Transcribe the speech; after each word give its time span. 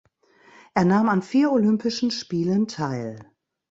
Er 0.73 0.83
nahm 0.83 1.09
an 1.09 1.21
vier 1.21 1.51
Olympischen 1.51 2.09
Spielen 2.09 2.67
teil. 2.67 3.19